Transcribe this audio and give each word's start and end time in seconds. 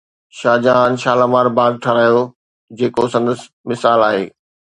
شاهجهان 0.37 0.91
شالامار 1.03 1.47
باغ 1.59 1.73
ٺهرايو 1.83 2.23
جيڪو 2.81 3.03
سندس 3.17 3.39
مثال 3.71 3.99
آهي 4.09 4.25